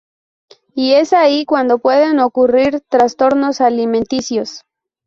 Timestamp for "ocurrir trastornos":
2.21-3.61